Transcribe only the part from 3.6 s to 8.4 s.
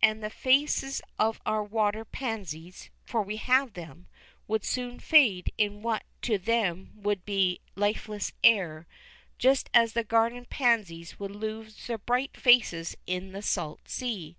them would soon fade in what to them would be lifeless